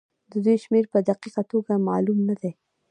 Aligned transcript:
د 0.31 0.33
دوی 0.45 0.57
شمېر 0.63 0.85
په 0.93 0.99
دقيقه 1.09 1.41
توګه 1.51 1.83
معلوم 1.87 2.19
نه 2.29 2.35
دی. 2.41 2.51